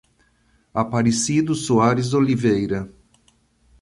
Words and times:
Aparecido 0.73 1.53
Soares 1.53 2.15
Oliveira 2.15 2.91